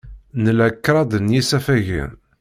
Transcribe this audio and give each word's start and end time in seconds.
Nla 0.43 0.67
kraḍ 0.83 1.11
n 1.19 1.33
yisafagen. 1.35 2.11